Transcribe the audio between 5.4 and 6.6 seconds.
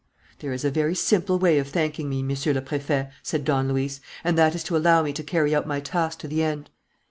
out my task to the